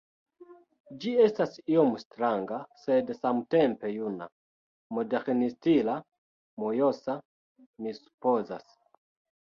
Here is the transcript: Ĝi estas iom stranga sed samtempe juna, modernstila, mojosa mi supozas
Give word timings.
Ĝi 1.03 1.11
estas 1.25 1.59
iom 1.73 1.91
stranga 2.03 2.57
sed 2.85 3.13
samtempe 3.19 3.93
juna, 3.99 4.31
modernstila, 5.01 6.01
mojosa 6.65 7.21
mi 7.77 7.99
supozas 8.05 8.79